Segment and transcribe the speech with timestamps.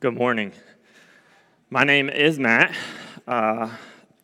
[0.00, 0.52] Good morning.
[1.68, 2.74] My name is Matt.
[3.28, 3.68] Uh,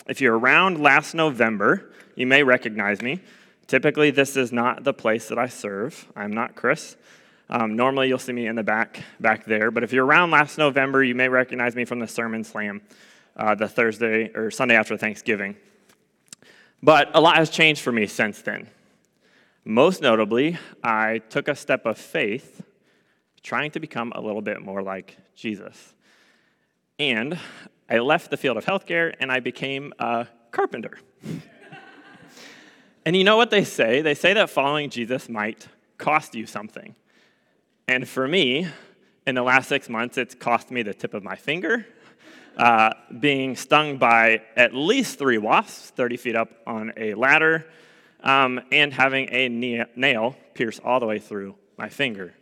[0.06, 3.21] if you're around last November, you may recognize me.
[3.67, 6.11] Typically, this is not the place that I serve.
[6.17, 6.97] I'm not Chris.
[7.51, 9.70] Um, normally, you'll see me in the back back there.
[9.70, 12.80] But if you're around last November, you may recognize me from the sermon slam,
[13.36, 15.56] uh, the Thursday or Sunday after Thanksgiving.
[16.82, 18.70] But a lot has changed for me since then.
[19.66, 22.62] Most notably, I took a step of faith
[23.43, 25.95] trying to become a little bit more like Jesus.
[26.99, 27.39] And
[27.89, 30.99] I left the field of healthcare and I became a carpenter.
[33.06, 34.03] and you know what they say?
[34.03, 36.97] They say that following Jesus might cost you something.
[37.86, 38.67] And for me,
[39.27, 41.87] in the last six months, it's cost me the tip of my finger,
[42.56, 47.67] uh, being stung by at least three wasps 30 feet up on a ladder,
[48.23, 52.34] um, and having a nail pierce all the way through my finger.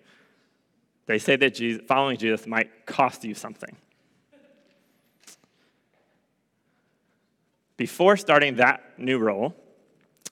[1.07, 3.77] They say that Jesus, following Jesus might cost you something.
[7.77, 9.55] Before starting that new role,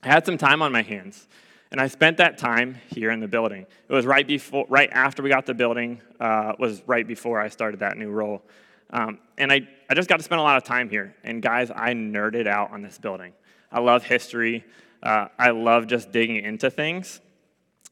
[0.03, 1.27] I had some time on my hands,
[1.71, 3.67] and I spent that time here in the building.
[3.89, 7.49] It was right before, right after we got the building, uh, was right before I
[7.49, 8.43] started that new role.
[8.91, 11.15] Um, and I, I just got to spend a lot of time here.
[11.25, 13.33] And guys, I nerded out on this building.
[13.71, 14.65] I love history.
[15.03, 17.21] Uh, I love just digging into things.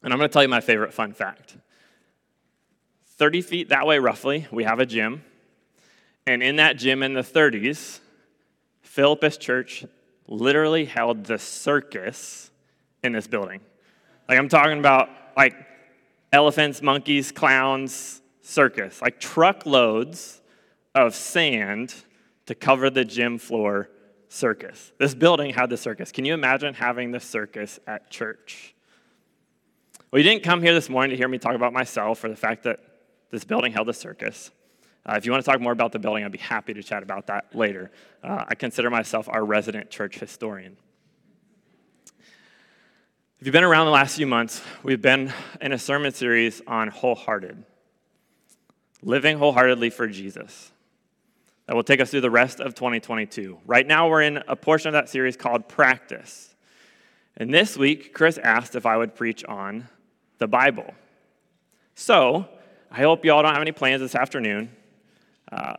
[0.02, 1.56] And I'm going to tell you my favorite fun fact.
[3.20, 5.22] 30 feet that way, roughly, we have a gym.
[6.26, 8.00] And in that gym in the 30s,
[8.80, 9.84] Philippus Church
[10.26, 12.50] literally held the circus
[13.04, 13.60] in this building.
[14.26, 15.54] Like, I'm talking about like
[16.32, 20.41] elephants, monkeys, clowns, circus, like truckloads
[20.94, 21.94] of sand
[22.46, 23.91] to cover the gym floor
[24.30, 24.92] circus.
[24.96, 26.10] This building had the circus.
[26.10, 28.74] Can you imagine having the circus at church?
[30.10, 32.34] Well, you didn't come here this morning to hear me talk about myself or the
[32.34, 32.80] fact that
[33.30, 34.50] this building held a circus.
[35.06, 37.02] Uh, if you want to talk more about the building, I'd be happy to chat
[37.02, 37.90] about that later.
[38.22, 40.76] Uh, I consider myself our resident church historian.
[43.40, 45.32] If you've been around the last few months, we've been
[45.62, 47.64] in a sermon series on wholehearted,
[49.02, 50.70] living wholeheartedly for Jesus.
[51.66, 53.58] That will take us through the rest of 2022.
[53.64, 56.54] Right now, we're in a portion of that series called Practice.
[57.36, 59.88] And this week, Chris asked if I would preach on
[60.36, 60.92] the Bible.
[61.94, 62.46] So,
[62.90, 64.70] I hope you all don't have any plans this afternoon.
[65.50, 65.74] Uh,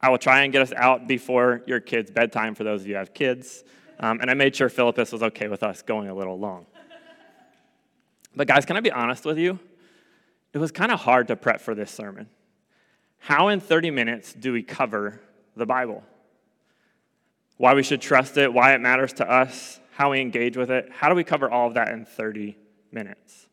[0.00, 2.94] I will try and get us out before your kids' bedtime for those of you
[2.94, 3.64] who have kids.
[3.98, 6.66] Um, and I made sure Philippus was okay with us going a little long.
[8.36, 9.58] But, guys, can I be honest with you?
[10.52, 12.28] It was kind of hard to prep for this sermon.
[13.18, 15.20] How in 30 minutes do we cover
[15.56, 16.04] the Bible?
[17.56, 20.90] Why we should trust it, why it matters to us, how we engage with it.
[20.92, 22.56] How do we cover all of that in 30
[22.92, 23.48] minutes?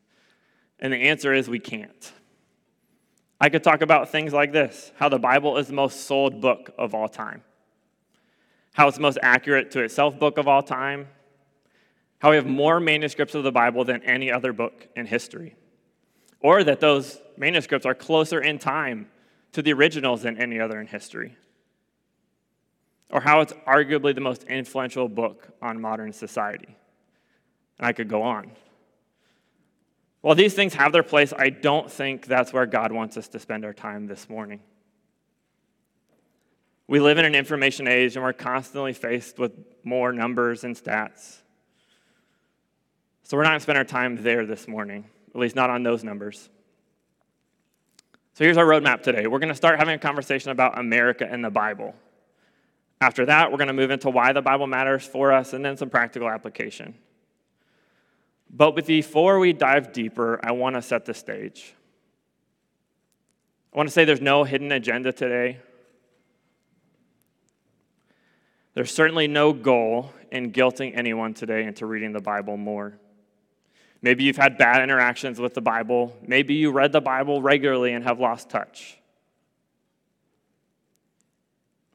[0.80, 2.12] And the answer is we can't.
[3.42, 6.70] I could talk about things like this how the Bible is the most sold book
[6.78, 7.42] of all time,
[8.74, 11.08] how it's the most accurate to itself book of all time,
[12.20, 15.56] how we have more manuscripts of the Bible than any other book in history,
[16.40, 19.10] or that those manuscripts are closer in time
[19.54, 21.36] to the originals than any other in history,
[23.10, 26.78] or how it's arguably the most influential book on modern society.
[27.80, 28.52] And I could go on.
[30.22, 33.40] While these things have their place, I don't think that's where God wants us to
[33.40, 34.62] spend our time this morning.
[36.88, 41.38] We live in an information age and we're constantly faced with more numbers and stats.
[43.24, 45.84] So we're not going to spend our time there this morning, at least not on
[45.84, 46.50] those numbers.
[48.34, 49.26] So here's our roadmap today.
[49.26, 51.96] We're going to start having a conversation about America and the Bible.
[53.00, 55.78] After that, we're going to move into why the Bible matters for us and then
[55.78, 56.94] some practical application.
[58.54, 61.74] But before we dive deeper, I want to set the stage.
[63.74, 65.60] I want to say there's no hidden agenda today.
[68.74, 72.98] There's certainly no goal in guilting anyone today into reading the Bible more.
[74.02, 76.16] Maybe you've had bad interactions with the Bible.
[76.26, 78.98] Maybe you read the Bible regularly and have lost touch.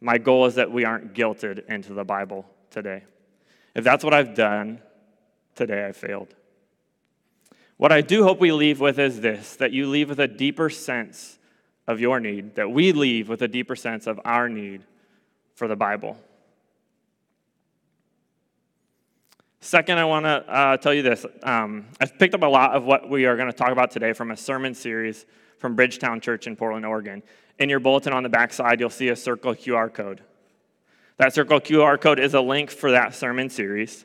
[0.00, 3.04] My goal is that we aren't guilted into the Bible today.
[3.74, 4.80] If that's what I've done,
[5.54, 6.34] today I failed.
[7.76, 10.70] What I do hope we leave with is this that you leave with a deeper
[10.70, 11.38] sense
[11.86, 14.82] of your need, that we leave with a deeper sense of our need
[15.54, 16.16] for the Bible.
[19.60, 21.26] Second, I want to uh, tell you this.
[21.42, 24.12] Um, I've picked up a lot of what we are going to talk about today
[24.12, 25.26] from a sermon series
[25.58, 27.22] from Bridgetown Church in Portland, Oregon.
[27.58, 30.22] In your bulletin on the back side, you'll see a circle QR code.
[31.16, 34.04] That circle QR code is a link for that sermon series.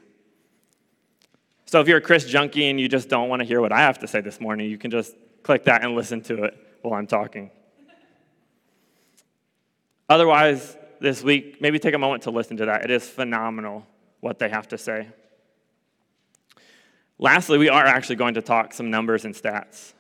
[1.72, 3.80] So if you're a Chris junkie and you just don't want to hear what I
[3.80, 6.96] have to say this morning, you can just click that and listen to it while
[7.00, 7.50] I'm talking.
[10.10, 12.84] Otherwise, this week, maybe take a moment to listen to that.
[12.84, 13.88] It is phenomenal
[14.20, 15.08] what they have to say.
[17.18, 19.94] Lastly, we are actually going to talk some numbers and stats.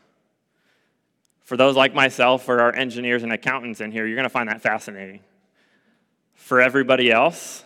[1.45, 4.49] For those like myself or our engineers and accountants in here, you're going to find
[4.49, 5.21] that fascinating.
[6.33, 7.63] For everybody else,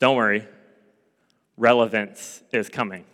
[0.00, 0.48] don't worry,
[1.58, 3.04] relevance is coming.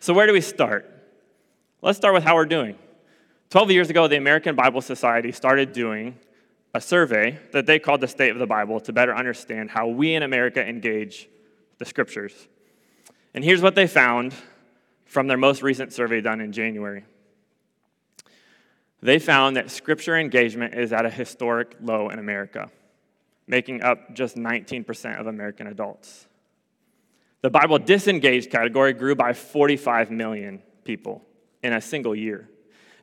[0.00, 0.88] So, where do we start?
[1.80, 2.76] Let's start with how we're doing.
[3.50, 6.18] 12 years ago, the American Bible Society started doing
[6.74, 10.14] a survey that they called the State of the Bible to better understand how we
[10.14, 11.28] in America engage
[11.78, 12.48] the scriptures.
[13.34, 14.34] And here's what they found
[15.04, 17.04] from their most recent survey done in January.
[19.02, 22.70] They found that scripture engagement is at a historic low in America,
[23.52, 26.26] making up just 19% of American adults.
[27.42, 31.22] The Bible disengaged category grew by 45 million people
[31.62, 32.48] in a single year.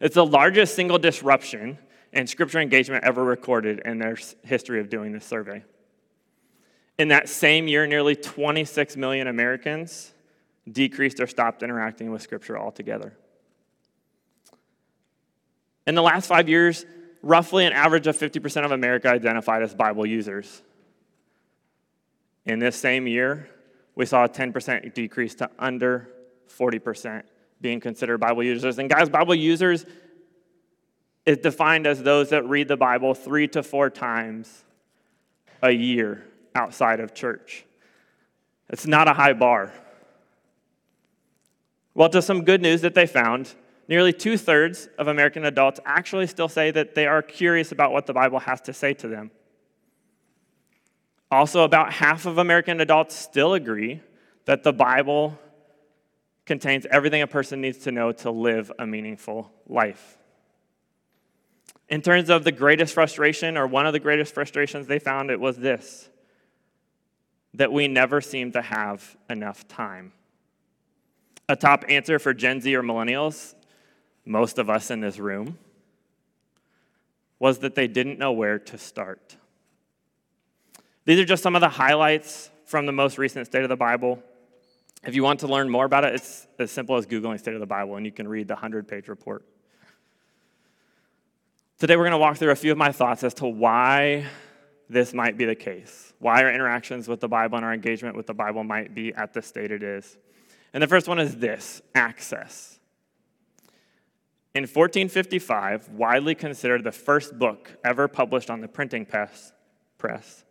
[0.01, 1.77] It's the largest single disruption
[2.13, 5.63] in scripture engagement ever recorded in their history of doing this survey.
[6.97, 10.15] In that same year, nearly 26 million Americans
[10.69, 13.13] decreased or stopped interacting with scripture altogether.
[15.85, 16.87] In the last five years,
[17.21, 20.61] roughly an average of 50% of America identified as Bible users.
[22.45, 23.49] In this same year,
[23.95, 26.09] we saw a 10% decrease to under
[26.57, 27.23] 40%
[27.61, 28.79] being considered Bible users.
[28.79, 29.85] And guys, Bible users
[31.25, 34.63] is defined as those that read the Bible three to four times
[35.61, 36.25] a year
[36.55, 37.65] outside of church.
[38.69, 39.73] It's not a high bar.
[41.93, 43.53] Well, to some good news that they found,
[43.89, 48.05] nearly two thirds of American adults actually still say that they are curious about what
[48.05, 49.31] the Bible has to say to them.
[51.31, 53.99] Also, about half of American adults still agree
[54.45, 55.37] that the Bible
[56.45, 60.17] contains everything a person needs to know to live a meaningful life.
[61.89, 65.39] In terms of the greatest frustration, or one of the greatest frustrations they found, it
[65.39, 66.09] was this
[67.55, 70.11] that we never seem to have enough time.
[71.47, 73.55] A top answer for Gen Z or millennials,
[74.29, 75.57] most of us in this room,
[77.39, 79.35] was that they didn't know where to start.
[81.05, 84.21] These are just some of the highlights from the most recent State of the Bible.
[85.03, 87.59] If you want to learn more about it, it's as simple as Googling State of
[87.59, 89.43] the Bible, and you can read the 100 page report.
[91.79, 94.25] Today, we're going to walk through a few of my thoughts as to why
[94.89, 98.27] this might be the case, why our interactions with the Bible and our engagement with
[98.27, 100.17] the Bible might be at the state it is.
[100.73, 102.78] And the first one is this access.
[104.55, 109.51] In 1455, widely considered the first book ever published on the printing press,
[109.97, 110.43] press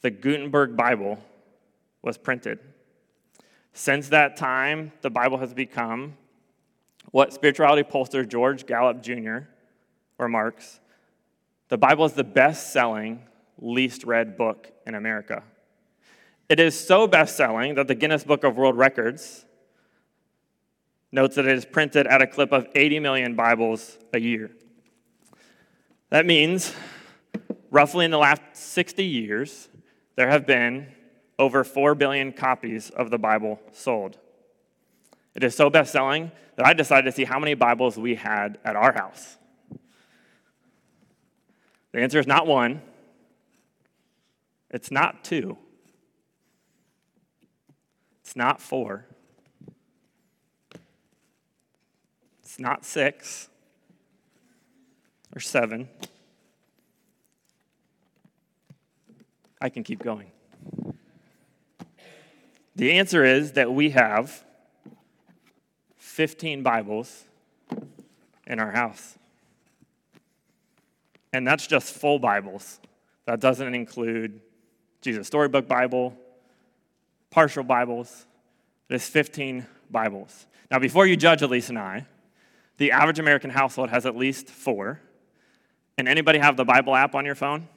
[0.00, 1.18] the Gutenberg Bible
[2.02, 2.60] was printed.
[3.72, 6.16] Since that time, the Bible has become
[7.10, 9.38] what spirituality pollster George Gallup Jr.
[10.18, 10.80] remarks
[11.68, 13.22] the Bible is the best selling,
[13.58, 15.42] least read book in America.
[16.48, 19.44] It is so best selling that the Guinness Book of World Records
[21.10, 24.50] notes that it is printed at a clip of 80 million Bibles a year.
[26.10, 26.74] That means,
[27.70, 29.68] roughly in the last 60 years,
[30.16, 30.88] there have been
[31.38, 34.18] over 4 billion copies of the Bible sold.
[35.34, 38.58] It is so best selling that I decided to see how many Bibles we had
[38.64, 39.36] at our house.
[41.92, 42.82] The answer is not one,
[44.70, 45.56] it's not two,
[48.20, 49.06] it's not four,
[52.58, 53.48] not six
[55.34, 55.88] or seven.
[59.60, 60.30] I can keep going.
[62.76, 64.44] The answer is that we have
[65.96, 67.24] 15 Bibles
[68.46, 69.18] in our house.
[71.32, 72.80] And that's just full Bibles.
[73.26, 74.40] That doesn't include
[75.00, 76.16] Jesus Storybook Bible,
[77.30, 78.26] partial Bibles.
[78.88, 80.46] There's 15 Bibles.
[80.70, 82.06] Now, before you judge Elise and I,
[82.78, 85.00] the average American household has at least four.
[85.96, 87.68] And anybody have the Bible app on your phone?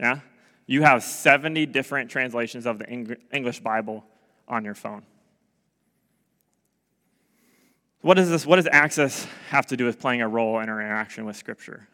[0.00, 0.20] Yeah?
[0.66, 2.88] you have 70 different translations of the
[3.32, 4.04] English Bible
[4.48, 5.02] on your phone.
[8.00, 10.80] What does this, what does access have to do with playing a role in our
[10.80, 11.88] interaction with Scripture?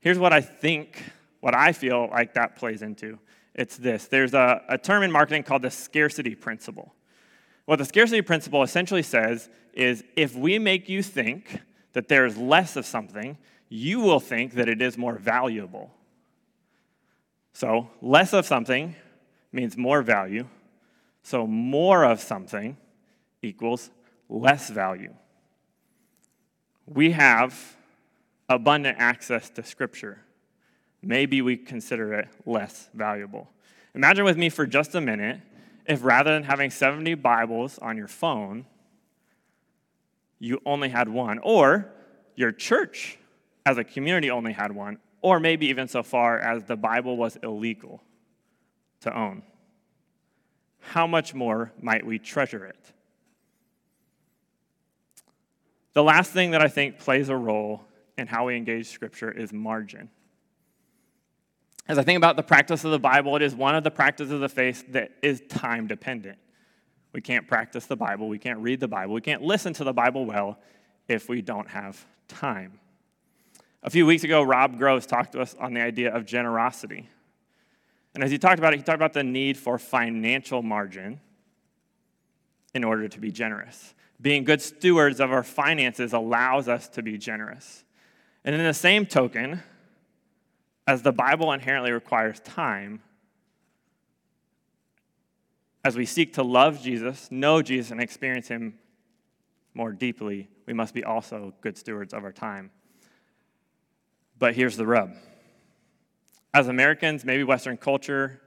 [0.00, 1.02] Here's what I think,
[1.40, 3.18] what I feel like that plays into.
[3.54, 6.94] It's this there's a, a term in marketing called the scarcity principle.
[7.66, 11.60] What the scarcity principle essentially says is if we make you think
[11.92, 13.36] that there's less of something,
[13.68, 15.92] you will think that it is more valuable.
[17.52, 18.96] So, less of something
[19.52, 20.46] means more value.
[21.22, 22.76] So, more of something
[23.42, 23.90] equals
[24.28, 25.14] less value.
[26.86, 27.76] We have
[28.48, 30.18] abundant access to Scripture,
[31.02, 33.48] maybe we consider it less valuable.
[33.94, 35.40] Imagine with me for just a minute
[35.86, 38.66] if rather than having 70 Bibles on your phone,
[40.38, 41.90] you only had one, or
[42.34, 43.18] your church
[43.66, 47.36] as a community only had one, or maybe even so far as the Bible was
[47.42, 48.02] illegal
[49.00, 49.42] to own.
[50.80, 52.92] How much more might we treasure it?
[55.92, 57.84] The last thing that I think plays a role
[58.16, 60.08] in how we engage Scripture is margin.
[61.90, 64.30] As I think about the practice of the Bible, it is one of the practices
[64.30, 66.38] of the faith that is time dependent.
[67.12, 69.92] We can't practice the Bible, we can't read the Bible, we can't listen to the
[69.92, 70.60] Bible well
[71.08, 72.78] if we don't have time.
[73.82, 77.08] A few weeks ago, Rob Groves talked to us on the idea of generosity.
[78.14, 81.18] And as he talked about it, he talked about the need for financial margin
[82.72, 83.96] in order to be generous.
[84.20, 87.84] Being good stewards of our finances allows us to be generous.
[88.44, 89.64] And in the same token,
[90.86, 93.02] as the Bible inherently requires time,
[95.84, 98.78] as we seek to love Jesus, know Jesus, and experience Him
[99.74, 102.70] more deeply, we must be also good stewards of our time.
[104.38, 105.12] But here's the rub
[106.52, 108.40] as Americans, maybe Western culture,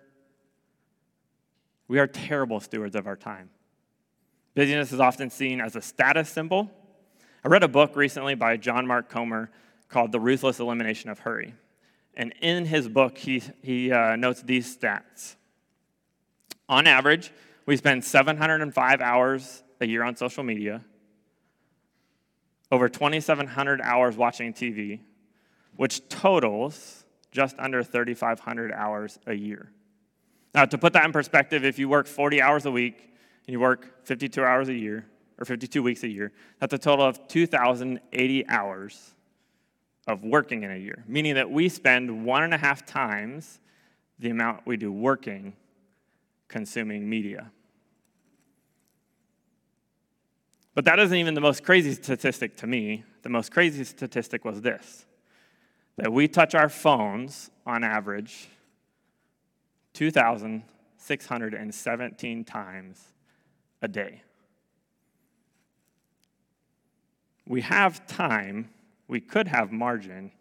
[1.88, 3.50] we are terrible stewards of our time.
[4.56, 6.70] Busyness is often seen as a status symbol.
[7.44, 9.52] I read a book recently by John Mark Comer
[9.90, 11.54] called The Ruthless Elimination of Hurry.
[12.16, 15.36] And in his book, he, he uh, notes these stats.
[16.70, 17.32] On average,
[17.66, 20.84] we spend 705 hours a year on social media,
[22.72, 25.00] over 2,700 hours watching TV,
[25.76, 29.72] which totals just under 3,500 hours a year.
[30.54, 33.14] Now, to put that in perspective, if you work 40 hours a week
[33.48, 35.06] and you work 52 hours a year,
[35.40, 39.13] or 52 weeks a year, that's a total of 2,080 hours
[40.08, 43.62] of working in a year, meaning that we spend one and a half times
[44.20, 45.54] the amount we do working
[46.48, 47.52] consuming media.
[50.76, 53.04] But that isn't even the most crazy statistic to me.
[53.22, 55.06] The most crazy statistic was this
[55.96, 58.48] that we touch our phones on average
[59.94, 63.14] 2,617 times
[63.84, 64.24] a day.
[67.48, 68.73] We have time
[69.08, 70.32] we could have margin.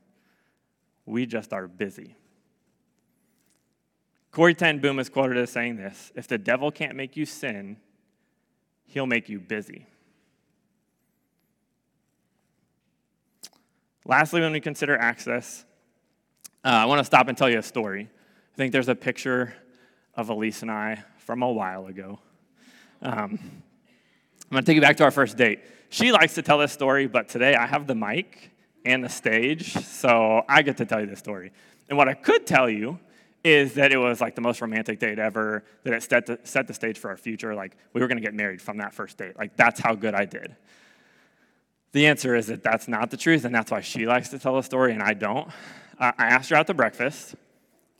[1.06, 2.16] We just are busy.
[4.30, 7.76] Corrie ten Boom is quoted as saying this If the devil can't make you sin,
[8.86, 9.86] he'll make you busy.
[14.04, 15.64] Lastly, when we consider access,
[16.64, 18.08] uh, I want to stop and tell you a story.
[18.52, 19.54] I think there's a picture
[20.14, 22.18] of Elise and I from a while ago.
[23.00, 25.60] Um, I'm going to take you back to our first date.
[25.88, 28.51] She likes to tell this story, but today I have the mic
[28.84, 31.52] and the stage, so I get to tell you this story.
[31.88, 32.98] And what I could tell you
[33.44, 36.66] is that it was like the most romantic date ever, that it set the, set
[36.66, 37.54] the stage for our future.
[37.54, 39.36] Like, we were gonna get married from that first date.
[39.36, 40.54] Like, that's how good I did.
[41.92, 44.56] The answer is that that's not the truth, and that's why she likes to tell
[44.56, 45.48] the story and I don't.
[45.98, 47.34] I asked her out to breakfast.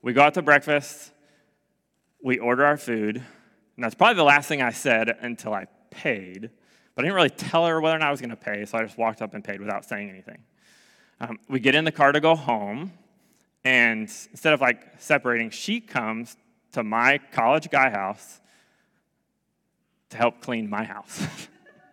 [0.01, 1.13] We go out to breakfast,
[2.25, 6.51] we order our food, and that's probably the last thing I said until I paid.
[6.95, 8.83] But I didn't really tell her whether or not I was gonna pay, so I
[8.83, 10.39] just walked up and paid without saying anything.
[11.23, 12.93] Um, we get in the car to go home,
[13.63, 14.01] and
[14.33, 16.37] instead of like separating, she comes
[16.73, 18.41] to my college guy house
[20.11, 21.25] to help clean my house.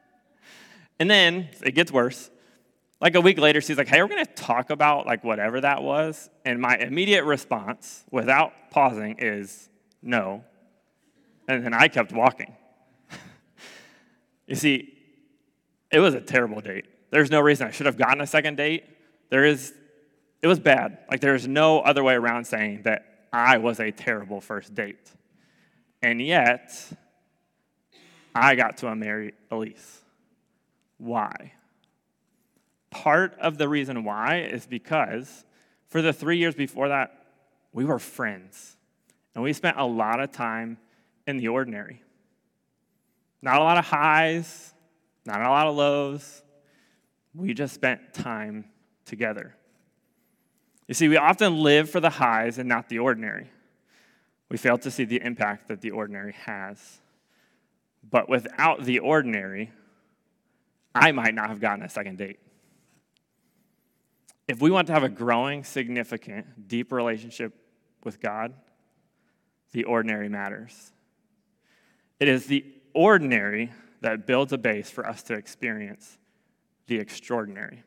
[0.99, 2.31] and then it gets worse.
[2.99, 6.31] Like a week later, she's like, "Hey, we're gonna talk about like whatever that was."
[6.43, 9.69] And my immediate response, without pausing, is
[10.01, 10.43] no.
[11.47, 12.55] And then I kept walking.
[14.47, 14.97] you see,
[15.91, 16.85] it was a terrible date.
[17.11, 18.85] There's no reason I should have gotten a second date.
[19.29, 19.73] There is,
[20.41, 20.99] it was bad.
[21.09, 25.11] Like, there is no other way around saying that I was a terrible first date.
[26.01, 26.73] And yet,
[28.33, 30.01] I got to marry Elise.
[30.97, 31.53] Why?
[32.89, 35.45] Part of the reason why is because
[35.87, 37.25] for the three years before that,
[37.73, 38.77] we were friends.
[39.35, 40.77] And we spent a lot of time
[41.27, 42.01] in the ordinary.
[43.41, 44.73] Not a lot of highs,
[45.25, 46.43] not a lot of lows.
[47.33, 48.65] We just spent time
[49.09, 49.55] together.
[50.87, 53.49] You see, we often live for the highs and not the ordinary.
[54.49, 56.99] We fail to see the impact that the ordinary has.
[58.09, 59.71] But without the ordinary,
[60.95, 62.39] I might not have gotten a second date.
[64.47, 67.53] If we want to have a growing, significant, deep relationship
[68.03, 68.53] with God,
[69.73, 70.91] the ordinary matters.
[72.19, 76.17] It is the ordinary that builds a base for us to experience
[76.87, 77.83] the extraordinary.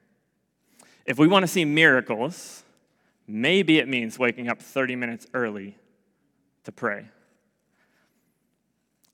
[1.05, 2.65] If we want to see miracles,
[3.27, 5.77] maybe it means waking up 30 minutes early
[6.65, 7.07] to pray.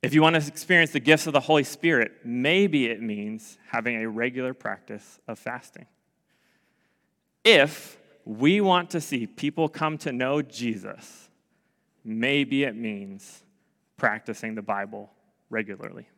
[0.02, 4.02] If you want to experience the gifts of the Holy Spirit, maybe it means having
[4.02, 5.86] a regular practice of fasting.
[7.44, 11.28] If we want to see people come to know Jesus,
[12.04, 13.42] maybe it means
[13.96, 15.10] practicing the Bible
[15.50, 16.08] regularly.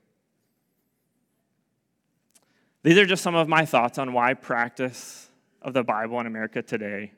[2.82, 5.29] These are just some of my thoughts on why practice
[5.62, 7.12] of the Bible in America today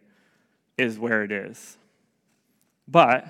[0.76, 1.76] is where it is.
[2.88, 3.26] But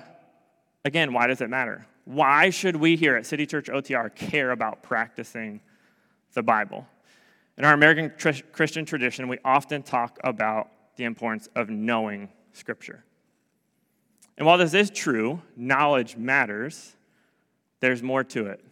[0.85, 1.85] again, why does it matter?
[2.05, 5.61] Why should we here at City Church OTR care about practicing
[6.33, 6.85] the Bible?
[7.57, 8.11] In our American
[8.51, 13.03] Christian tradition, we often talk about the importance of knowing Scripture.
[14.37, 16.95] And while this is true, knowledge matters,
[17.79, 18.63] there's more to it.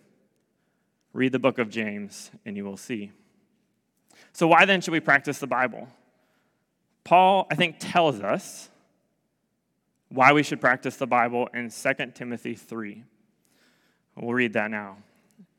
[1.13, 3.12] Read the book of James and you will see.
[4.33, 5.88] So, why then should we practice the Bible?
[7.03, 8.70] Paul, I think, tells us
[10.10, 13.03] why we should practice the Bible in 2 Timothy 3.
[14.15, 14.98] We'll read that now.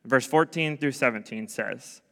[0.05, 2.03] Verse 14 through 17 says,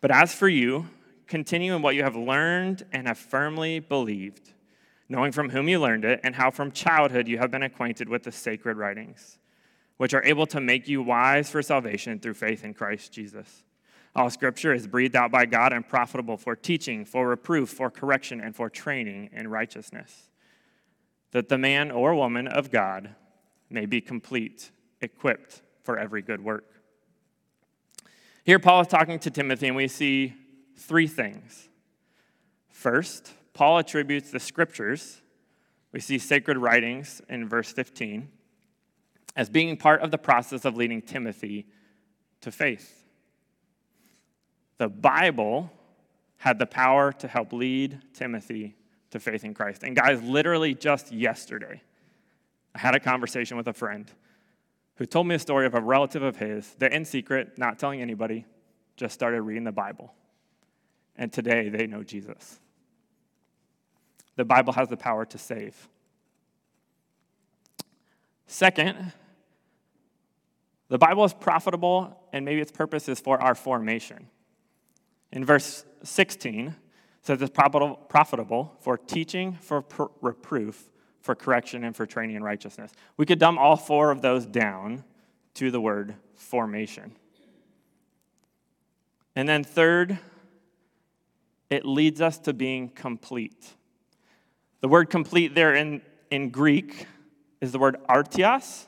[0.00, 0.88] But as for you,
[1.26, 4.52] continue in what you have learned and have firmly believed,
[5.08, 8.22] knowing from whom you learned it, and how from childhood you have been acquainted with
[8.22, 9.38] the sacred writings,
[9.96, 13.64] which are able to make you wise for salvation through faith in Christ Jesus.
[14.14, 18.40] All scripture is breathed out by God and profitable for teaching, for reproof, for correction,
[18.40, 20.28] and for training in righteousness,
[21.30, 23.14] that the man or woman of God
[23.70, 26.66] may be complete, equipped for every good work.
[28.44, 30.34] Here, Paul is talking to Timothy, and we see
[30.76, 31.68] three things.
[32.68, 35.22] First, Paul attributes the scriptures,
[35.92, 38.28] we see sacred writings in verse 15,
[39.36, 41.66] as being part of the process of leading Timothy
[42.40, 43.01] to faith.
[44.82, 45.70] The Bible
[46.38, 48.74] had the power to help lead Timothy
[49.10, 49.84] to faith in Christ.
[49.84, 51.80] And guys, literally just yesterday,
[52.74, 54.10] I had a conversation with a friend
[54.96, 58.02] who told me a story of a relative of his that, in secret, not telling
[58.02, 58.44] anybody,
[58.96, 60.12] just started reading the Bible.
[61.14, 62.58] And today they know Jesus.
[64.34, 65.88] The Bible has the power to save.
[68.48, 69.12] Second,
[70.88, 74.26] the Bible is profitable, and maybe its purpose is for our formation.
[75.32, 76.74] In verse 16, it
[77.22, 79.84] says it's profitable for teaching, for
[80.20, 80.90] reproof,
[81.20, 82.92] for correction, and for training in righteousness.
[83.16, 85.04] We could dumb all four of those down
[85.54, 87.16] to the word formation.
[89.34, 90.18] And then, third,
[91.70, 93.74] it leads us to being complete.
[94.82, 97.06] The word complete there in, in Greek
[97.62, 98.86] is the word artios,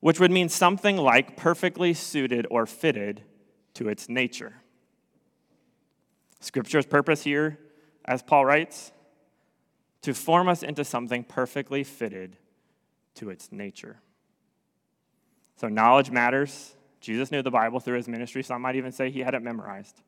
[0.00, 3.22] which would mean something like perfectly suited or fitted
[3.74, 4.56] to its nature.
[6.40, 7.58] Scripture's purpose here,
[8.04, 8.92] as Paul writes,
[10.02, 12.36] to form us into something perfectly fitted
[13.14, 14.00] to its nature.
[15.56, 16.74] So, knowledge matters.
[17.00, 18.42] Jesus knew the Bible through his ministry.
[18.42, 20.00] Some might even say he had it memorized.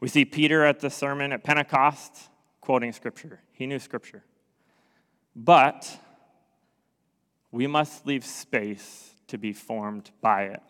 [0.00, 2.28] We see Peter at the sermon at Pentecost
[2.60, 3.40] quoting Scripture.
[3.52, 4.24] He knew Scripture.
[5.36, 5.98] But
[7.50, 10.62] we must leave space to be formed by it.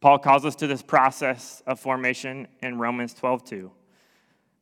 [0.00, 3.70] Paul calls us to this process of formation in Romans 12 2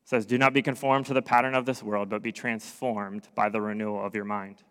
[0.04, 3.48] says, Do not be conformed to the pattern of this world, but be transformed by
[3.48, 4.62] the renewal of your mind.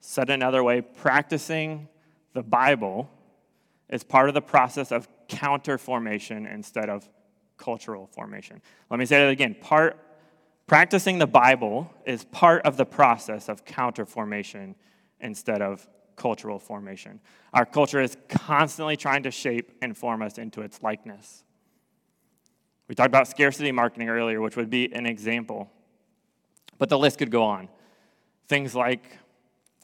[0.00, 1.88] Said another way, practicing
[2.32, 3.10] the Bible
[3.88, 7.08] is part of the process of counter formation instead of
[7.58, 8.60] cultural formation.
[8.90, 9.54] Let me say that again.
[9.60, 9.98] Part,
[10.66, 14.74] practicing the Bible is part of the process of counter formation
[15.20, 17.20] instead of cultural formation.
[17.52, 21.44] Our culture is constantly trying to shape and form us into its likeness.
[22.88, 25.70] We talked about scarcity marketing earlier, which would be an example.
[26.78, 27.68] But the list could go on.
[28.48, 29.18] Things like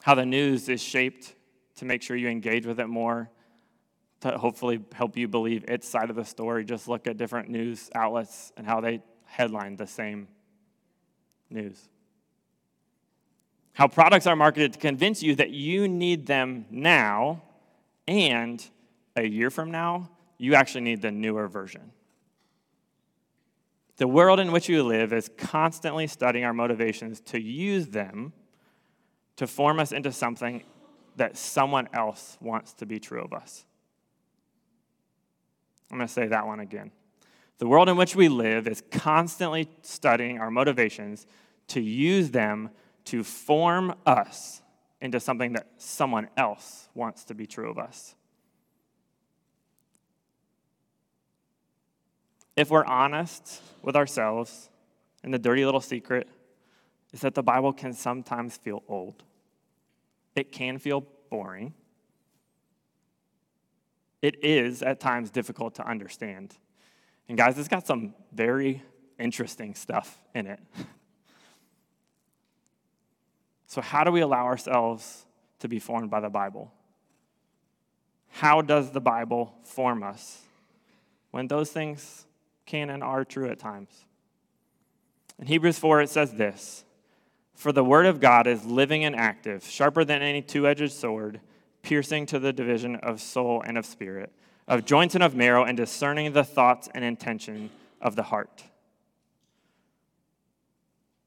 [0.01, 1.35] how the news is shaped
[1.77, 3.29] to make sure you engage with it more,
[4.21, 6.65] to hopefully help you believe its side of the story.
[6.65, 10.27] Just look at different news outlets and how they headline the same
[11.49, 11.89] news.
[13.73, 17.43] How products are marketed to convince you that you need them now,
[18.07, 18.63] and
[19.15, 21.91] a year from now, you actually need the newer version.
[23.97, 28.31] The world in which you live is constantly studying our motivations to use them
[29.35, 30.63] to form us into something
[31.17, 33.65] that someone else wants to be true of us.
[35.91, 36.91] I'm going to say that one again.
[37.57, 41.27] The world in which we live is constantly studying our motivations
[41.67, 42.69] to use them
[43.09, 44.61] to form us
[45.01, 48.15] into something that someone else wants to be true of us.
[52.59, 54.69] if we're honest with ourselves,
[55.23, 56.27] and the dirty little secret
[57.13, 59.23] is that the Bible can sometimes feel old.
[60.35, 61.73] It can feel boring.
[64.21, 66.53] It is at times difficult to understand.
[67.29, 68.83] And guys, it's got some very
[69.17, 70.59] interesting stuff in it.
[73.69, 75.27] So, how do we allow ourselves
[75.59, 76.73] to be formed by the Bible?
[78.29, 80.41] How does the Bible form us
[81.29, 82.25] when those things
[82.65, 83.89] can and are true at times?
[85.37, 86.83] In Hebrews 4, it says this
[87.53, 91.39] For the word of God is living and active, sharper than any two edged sword,
[91.83, 94.31] piercing to the division of soul and of spirit,
[94.67, 97.69] of joints and of marrow, and discerning the thoughts and intention
[98.01, 98.63] of the heart.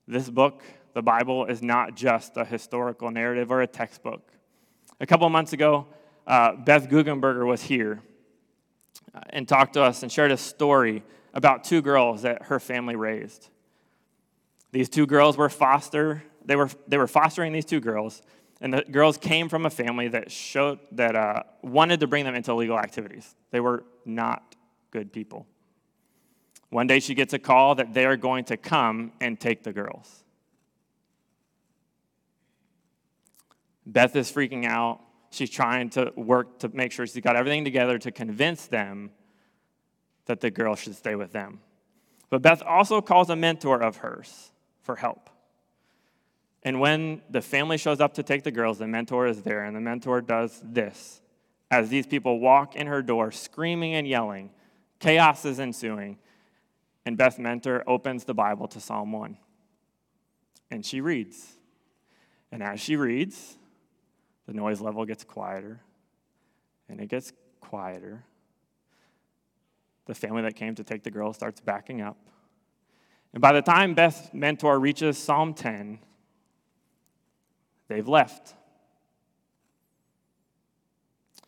[0.08, 4.32] This book, the Bible, is not just a historical narrative or a textbook.
[5.00, 5.86] A couple months ago,
[6.26, 8.02] uh, Beth Guggenberger was here
[9.14, 11.02] uh, and talked to us and shared a story
[11.34, 13.48] about two girls that her family raised.
[14.70, 18.22] These two girls were foster, they were, they were fostering these two girls,
[18.60, 22.34] and the girls came from a family that showed that uh, wanted to bring them
[22.34, 23.34] into illegal activities.
[23.50, 24.54] They were not
[24.90, 25.46] good people.
[26.70, 29.72] One day she gets a call that they are going to come and take the
[29.72, 30.21] girls.
[33.86, 35.00] Beth is freaking out.
[35.30, 39.10] She's trying to work to make sure she's got everything together to convince them
[40.26, 41.60] that the girl should stay with them.
[42.30, 45.30] But Beth also calls a mentor of hers for help.
[46.62, 49.74] And when the family shows up to take the girls, the mentor is there, and
[49.74, 51.20] the mentor does this.
[51.70, 54.50] As these people walk in her door, screaming and yelling,
[55.00, 56.18] chaos is ensuing.
[57.04, 59.36] And Beth Mentor opens the Bible to Psalm 1.
[60.70, 61.56] And she reads.
[62.52, 63.56] And as she reads,
[64.46, 65.80] the noise level gets quieter
[66.88, 68.24] and it gets quieter.
[70.06, 72.16] The family that came to take the girl starts backing up.
[73.32, 75.98] And by the time Beth Mentor reaches Psalm 10,
[77.88, 78.54] they've left.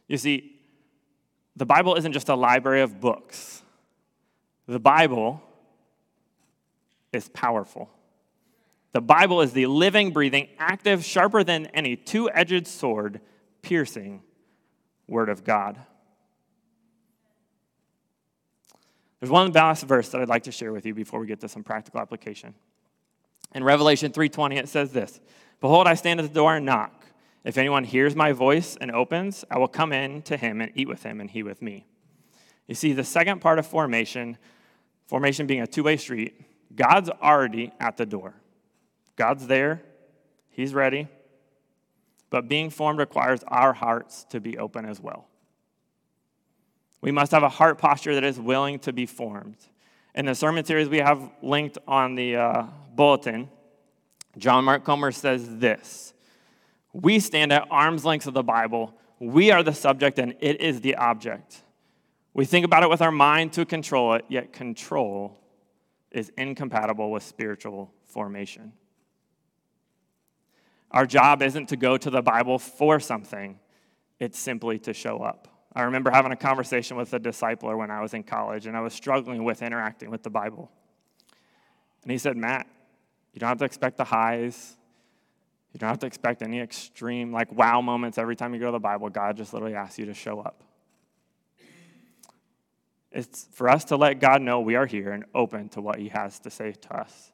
[0.08, 0.60] You see,
[1.56, 3.62] the Bible isn't just a library of books.
[4.66, 5.42] The Bible
[7.12, 7.90] is powerful.
[8.94, 13.20] The Bible is the living, breathing, active, sharper than any two edged sword,
[13.60, 14.22] piercing
[15.08, 15.78] Word of God.
[19.18, 21.48] There's one last verse that I'd like to share with you before we get to
[21.48, 22.54] some practical application.
[23.52, 25.20] In Revelation 3:20 it says this,
[25.60, 27.06] "Behold, I stand at the door and knock.
[27.42, 30.88] If anyone hears my voice and opens, I will come in to him and eat
[30.88, 31.86] with him and he with me."
[32.68, 34.38] You see, the second part of formation
[35.06, 36.40] Formation being a two way street,
[36.74, 38.34] God's already at the door.
[39.16, 39.82] God's there,
[40.50, 41.08] He's ready,
[42.30, 45.28] but being formed requires our hearts to be open as well.
[47.00, 49.56] We must have a heart posture that is willing to be formed.
[50.14, 52.62] In the sermon series we have linked on the uh,
[52.94, 53.50] bulletin,
[54.38, 56.14] John Mark Comer says this
[56.92, 58.94] We stand at arm's length of the Bible.
[59.18, 61.62] We are the subject and it is the object.
[62.32, 65.38] We think about it with our mind to control it, yet control
[66.10, 68.72] is incompatible with spiritual formation.
[70.94, 73.58] Our job isn't to go to the Bible for something,
[74.20, 75.48] it's simply to show up.
[75.74, 78.80] I remember having a conversation with a discipler when I was in college, and I
[78.80, 80.70] was struggling with interacting with the Bible.
[82.04, 82.68] And he said, Matt,
[83.32, 84.76] you don't have to expect the highs.
[85.72, 88.72] You don't have to expect any extreme, like, wow moments every time you go to
[88.72, 89.10] the Bible.
[89.10, 90.62] God just literally asks you to show up.
[93.10, 96.10] It's for us to let God know we are here and open to what He
[96.10, 97.32] has to say to us.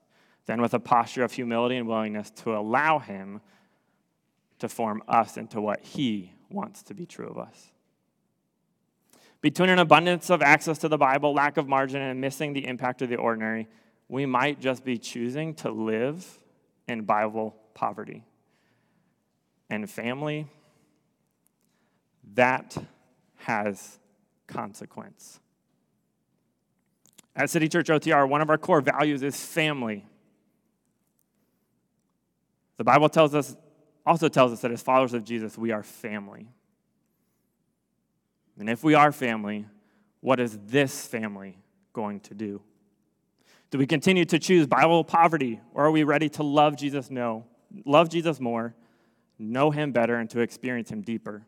[0.51, 3.41] Then, with a posture of humility and willingness to allow Him
[4.59, 7.71] to form us into what He wants to be true of us.
[9.43, 13.01] Between an abundance of access to the Bible, lack of margin, and missing the impact
[13.01, 13.69] of the ordinary,
[14.09, 16.27] we might just be choosing to live
[16.89, 18.25] in Bible poverty.
[19.71, 20.49] And family,
[22.35, 22.77] that
[23.37, 24.01] has
[24.49, 25.39] consequence.
[27.37, 30.07] At City Church OTR, one of our core values is family.
[32.81, 33.55] The Bible tells us,
[34.07, 36.49] also tells us that as followers of Jesus, we are family.
[38.59, 39.67] And if we are family,
[40.21, 41.59] what is this family
[41.93, 42.63] going to do?
[43.71, 47.11] Do we continue to choose Bible poverty, or are we ready to love Jesus?
[47.11, 47.45] No.
[47.85, 48.75] Love Jesus more,
[49.39, 51.47] know him better, and to experience him deeper?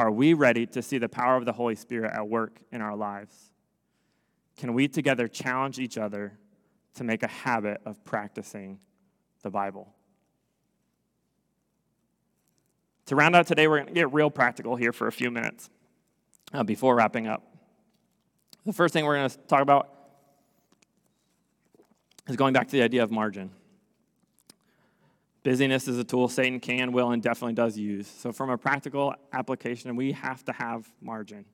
[0.00, 2.96] Are we ready to see the power of the Holy Spirit at work in our
[2.96, 3.52] lives?
[4.56, 6.36] can we together challenge each other
[6.94, 8.80] to make a habit of practicing
[9.42, 9.94] the Bible?
[13.08, 15.70] To round out today, we're going to get real practical here for a few minutes
[16.52, 17.42] uh, before wrapping up.
[18.66, 19.88] The first thing we're going to talk about
[22.28, 23.50] is going back to the idea of margin.
[25.42, 28.06] Busyness is a tool Satan can, will, and definitely does use.
[28.06, 31.46] So, from a practical application, we have to have margin.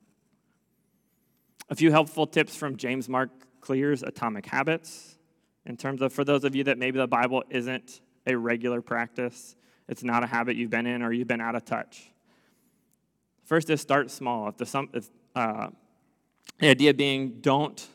[1.70, 5.18] A few helpful tips from James Mark Clear's Atomic Habits,
[5.66, 9.54] in terms of for those of you that maybe the Bible isn't a regular practice,
[9.88, 12.10] it's not a habit you've been in or you've been out of touch.
[13.44, 14.48] First is start small.
[14.48, 15.68] If the, if, uh,
[16.58, 17.86] the idea being don't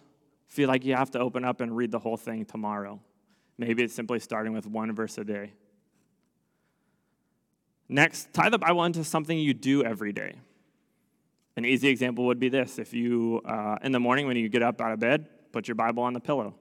[0.48, 3.00] feel like you have to open up and read the whole thing tomorrow.
[3.58, 5.54] Maybe it's simply starting with one verse a day.
[7.88, 10.36] Next, tie the Bible into something you do every day.
[11.56, 14.62] An easy example would be this if you, uh, in the morning when you get
[14.62, 16.54] up out of bed, put your Bible on the pillow.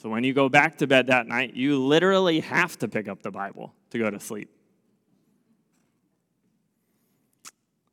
[0.00, 3.22] So when you go back to bed that night, you literally have to pick up
[3.22, 4.48] the Bible to go to sleep.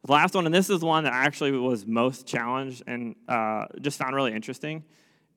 [0.05, 3.99] The last one, and this is one that actually was most challenged and uh, just
[3.99, 4.85] found really interesting,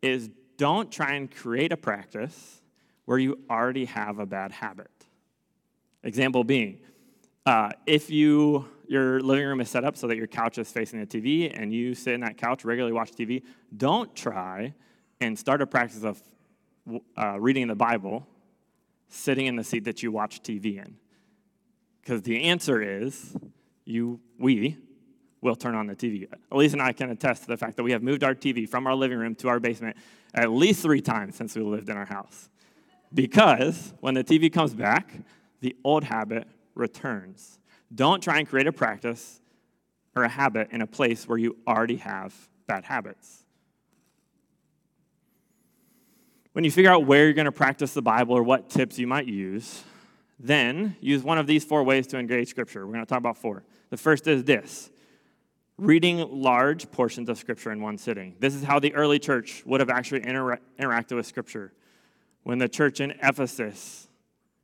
[0.00, 2.62] is don't try and create a practice
[3.04, 4.92] where you already have a bad habit.
[6.04, 6.78] Example being,
[7.46, 11.00] uh, if you your living room is set up so that your couch is facing
[11.00, 13.42] the TV and you sit in that couch regularly watch TV,
[13.76, 14.72] don't try
[15.20, 16.20] and start a practice of
[17.16, 18.26] uh, reading the Bible
[19.08, 20.96] sitting in the seat that you watch TV in.
[22.00, 23.36] Because the answer is
[23.84, 24.78] you, we,
[25.40, 26.28] will turn on the TV.
[26.50, 28.86] Elise and I can attest to the fact that we have moved our TV from
[28.86, 29.96] our living room to our basement
[30.34, 32.50] at least three times since we lived in our house.
[33.12, 35.12] Because when the TV comes back,
[35.60, 37.58] the old habit returns.
[37.92, 39.40] Don't try and create a practice
[40.14, 42.34] or a habit in a place where you already have
[42.66, 43.44] bad habits.
[46.52, 49.06] When you figure out where you're going to practice the Bible or what tips you
[49.06, 49.84] might use,
[50.38, 52.86] then use one of these four ways to engage Scripture.
[52.86, 53.62] We're going to talk about four.
[53.90, 54.90] The first is this
[55.78, 58.34] reading large portions of Scripture in one sitting.
[58.40, 61.72] This is how the early church would have actually inter- interacted with Scripture.
[62.42, 64.08] When the church in Ephesus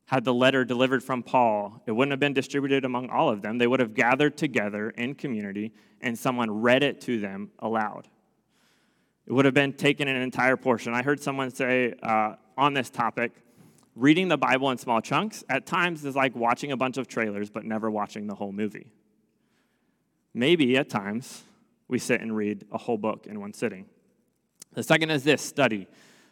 [0.06, 3.58] had the letter delivered from Paul, it wouldn't have been distributed among all of them.
[3.58, 8.08] They would have gathered together in community and someone read it to them aloud.
[9.26, 10.94] It would have been taken an entire portion.
[10.94, 13.32] I heard someone say uh, on this topic
[13.96, 17.50] reading the Bible in small chunks at times is like watching a bunch of trailers
[17.50, 18.92] but never watching the whole movie.
[20.34, 21.42] Maybe at times
[21.88, 23.86] we sit and read a whole book in one sitting.
[24.74, 25.88] The second is this study.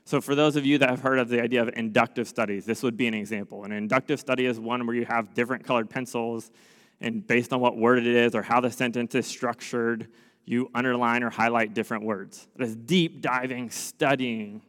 [0.07, 2.83] So, for those of you that have heard of the idea of inductive studies, this
[2.83, 3.65] would be an example.
[3.65, 6.51] An inductive study is one where you have different colored pencils,
[7.01, 10.09] and based on what word it is or how the sentence is structured,
[10.45, 12.47] you underline or highlight different words.
[12.57, 14.63] That is deep diving, studying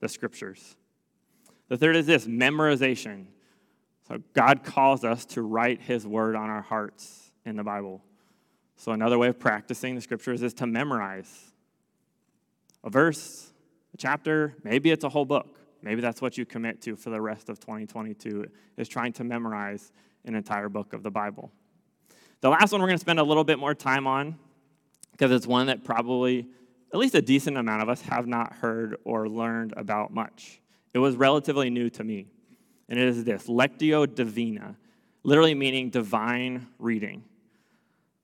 [0.00, 0.76] the scriptures.
[1.68, 3.26] The third is this memorization.
[4.08, 8.02] So, God calls us to write His word on our hearts in the Bible.
[8.76, 11.52] So, another way of practicing the scriptures is to memorize
[12.82, 13.52] a verse,
[13.92, 15.58] a chapter, maybe it's a whole book.
[15.82, 19.92] Maybe that's what you commit to for the rest of 2022 is trying to memorize
[20.24, 21.50] an entire book of the Bible.
[22.40, 24.38] The last one we're going to spend a little bit more time on
[25.20, 26.46] because it's one that probably
[26.94, 30.62] at least a decent amount of us have not heard or learned about much.
[30.94, 32.28] It was relatively new to me.
[32.88, 34.76] And it is this Lectio Divina,
[35.22, 37.22] literally meaning divine reading.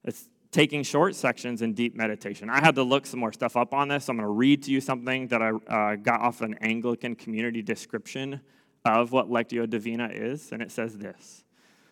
[0.05, 2.49] It's taking short sections in deep meditation.
[2.49, 4.07] I had to look some more stuff up on this.
[4.07, 7.15] So I'm going to read to you something that I uh, got off an Anglican
[7.15, 8.41] community description
[8.87, 11.45] of what Lectio Divina is, and it says this.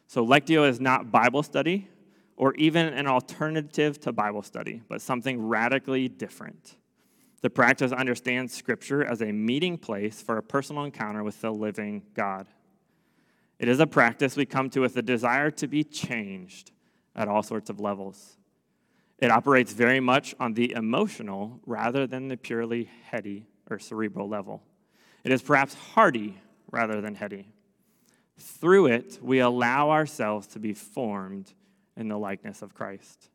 [0.07, 1.89] So, Lectio is not Bible study
[2.37, 6.77] or even an alternative to Bible study, but something radically different.
[7.43, 12.03] The practice understands Scripture as a meeting place for a personal encounter with the living
[12.15, 12.47] God.
[13.59, 16.73] It is a practice we come to with a desire to be changed
[17.15, 18.39] at all sorts of levels.
[19.19, 24.63] It operates very much on the emotional rather than the purely heady or cerebral level.
[25.23, 27.49] It is perhaps hearty rather than heady.
[28.39, 31.55] Through it, we allow ourselves to be formed
[31.97, 33.31] in the likeness of Christ.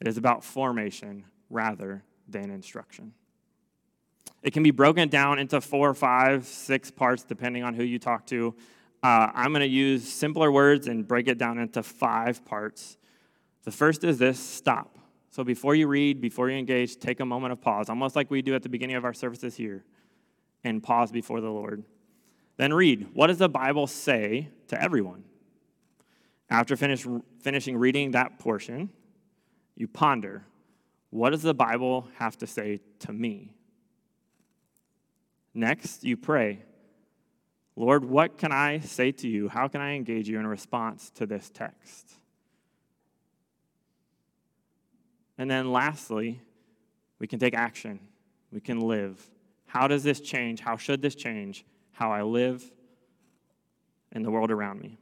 [0.00, 3.12] It is about formation rather than instruction.
[4.42, 8.26] It can be broken down into four, five, six parts, depending on who you talk
[8.26, 8.54] to.
[9.02, 12.96] Uh, I'm going to use simpler words and break it down into five parts.
[13.64, 14.98] The first is this stop.
[15.30, 18.40] So before you read, before you engage, take a moment of pause, almost like we
[18.40, 19.84] do at the beginning of our services here,
[20.62, 21.84] and pause before the Lord.
[22.56, 23.08] Then read.
[23.14, 25.24] What does the Bible say to everyone?
[26.50, 27.06] After finish,
[27.40, 28.90] finishing reading that portion,
[29.76, 30.44] you ponder
[31.10, 33.54] what does the Bible have to say to me?
[35.54, 36.62] Next, you pray
[37.76, 39.48] Lord, what can I say to you?
[39.48, 42.14] How can I engage you in response to this text?
[45.38, 46.40] And then lastly,
[47.20, 48.00] We can take action.
[48.52, 49.30] We can live.
[49.66, 50.60] How does this change?
[50.60, 52.62] How should this change how I live
[54.12, 54.98] in the world around me?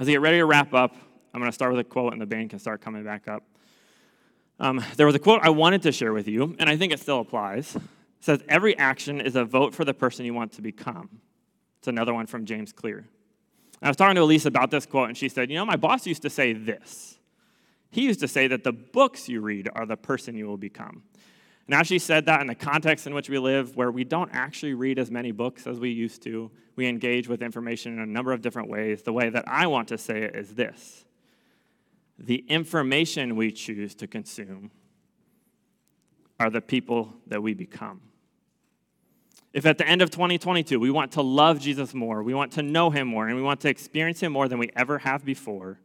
[0.00, 0.96] As I get ready to wrap up,
[1.34, 3.44] I'm going to start with a quote, and the band can start coming back up.
[4.58, 7.00] Um, there was a quote I wanted to share with you, and I think it
[7.00, 7.76] still applies.
[7.76, 7.82] It
[8.20, 11.20] says, Every action is a vote for the person you want to become.
[11.80, 13.04] It's another one from James Clear.
[13.82, 16.06] I was talking to Elise about this quote, and she said, You know, my boss
[16.06, 17.18] used to say this.
[17.90, 21.02] He used to say that the books you read are the person you will become.
[21.68, 24.74] Now, she said that in the context in which we live, where we don't actually
[24.74, 28.32] read as many books as we used to, we engage with information in a number
[28.32, 29.02] of different ways.
[29.02, 31.04] The way that I want to say it is this
[32.18, 34.70] the information we choose to consume
[36.38, 38.00] are the people that we become.
[39.52, 42.62] If at the end of 2022 we want to love Jesus more, we want to
[42.62, 45.80] know him more, and we want to experience him more than we ever have before,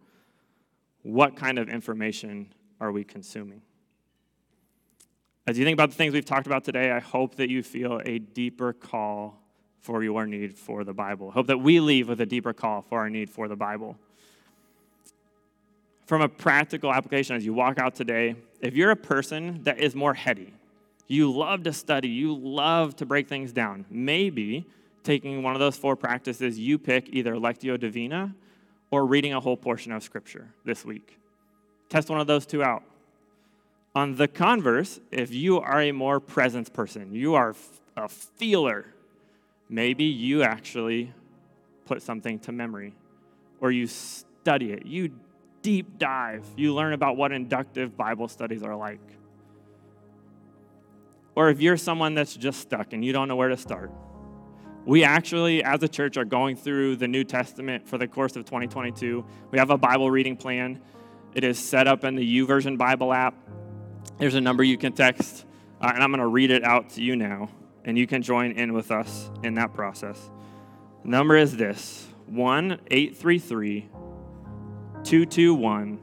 [1.01, 3.61] what kind of information are we consuming?
[5.47, 8.01] As you think about the things we've talked about today, I hope that you feel
[8.03, 9.39] a deeper call
[9.81, 11.29] for your need for the Bible.
[11.29, 13.95] I hope that we leave with a deeper call for our need for the Bible.
[16.07, 19.93] From a practical application, as you walk out today, if you're a person that is
[19.93, 20.51] more heady,
[21.07, 24.65] you love to study, you love to break things down, maybe
[25.03, 28.33] taking one of those four practices, you pick either Lectio Divina
[28.89, 31.19] or reading a whole portion of Scripture this week.
[31.89, 32.81] Test one of those two out.
[33.95, 37.55] On the converse, if you are a more presence person, you are
[37.95, 38.87] a feeler,
[39.69, 41.13] maybe you actually
[41.85, 42.93] put something to memory
[43.61, 44.85] or you study it.
[44.85, 45.11] You
[45.61, 46.45] deep dive.
[46.57, 48.99] You learn about what inductive Bible studies are like.
[51.33, 53.91] Or if you're someone that's just stuck and you don't know where to start,
[54.85, 58.45] we actually, as a church, are going through the New Testament for the course of
[58.45, 59.25] 2022.
[59.51, 60.81] We have a Bible reading plan.
[61.33, 63.33] It is set up in the YouVersion Bible app.
[64.17, 65.45] There's a number you can text,
[65.81, 67.49] uh, and I'm going to read it out to you now,
[67.83, 70.29] and you can join in with us in that process.
[71.03, 73.89] The number is this 1 833
[75.03, 75.99] 221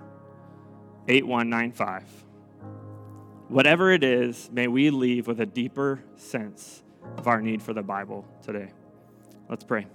[1.09, 2.05] 8195.
[3.49, 6.83] Whatever it is, may we leave with a deeper sense
[7.17, 8.71] of our need for the Bible today.
[9.49, 9.87] Let's pray.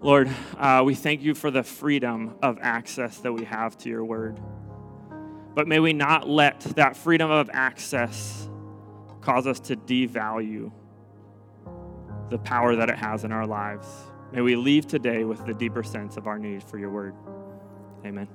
[0.00, 4.04] Lord, uh, we thank you for the freedom of access that we have to your
[4.04, 4.38] word.
[5.54, 8.48] But may we not let that freedom of access
[9.20, 10.72] cause us to devalue
[12.30, 13.86] the power that it has in our lives.
[14.32, 17.14] May we leave today with the deeper sense of our need for your word.
[18.04, 18.28] Amen.